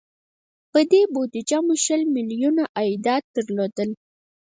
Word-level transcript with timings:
په 0.71 0.79
دې 0.91 1.01
بودجه 1.13 1.59
مو 1.65 1.73
شل 1.83 2.01
میلیونه 2.15 2.63
عایدات 2.77 3.23
درلودل. 3.35 3.89